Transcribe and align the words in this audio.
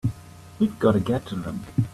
We've 0.57 0.79
got 0.79 0.93
to 0.93 0.99
get 0.99 1.27
to 1.27 1.35
them! 1.35 1.63